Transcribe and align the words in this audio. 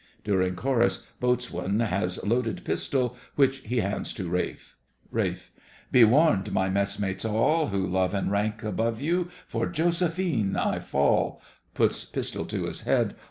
[During 0.23 0.55
Chorus 0.55 1.05
BOATSWAIN 1.19 1.79
has 1.81 2.23
loaded 2.25 2.65
pistol, 2.65 3.15
which 3.35 3.57
he 3.59 3.81
hands 3.81 4.13
to 4.13 4.27
RALPH. 4.27 4.73
RALPH. 5.11 5.51
Be 5.91 6.03
warned, 6.03 6.51
my 6.51 6.69
messmates 6.69 7.23
all 7.23 7.67
Who 7.67 7.85
love 7.85 8.15
in 8.15 8.31
rank 8.31 8.63
above 8.63 8.99
you— 8.99 9.29
For 9.45 9.67
Josephine 9.67 10.55
I 10.55 10.79
fall! 10.79 11.39
[Puts 11.75 12.03
pistol 12.05 12.45
to 12.47 12.65
his 12.65 12.81
head. 12.81 13.13